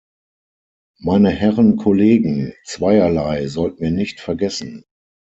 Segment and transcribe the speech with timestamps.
[0.97, 4.83] Meine Herren Kollegen, zweierlei sollten wir nicht vergessen.